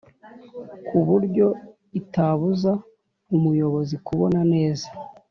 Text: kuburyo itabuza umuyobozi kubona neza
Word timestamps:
kuburyo 0.87 1.47
itabuza 1.99 2.71
umuyobozi 3.35 3.95
kubona 4.05 4.39
neza 4.53 4.87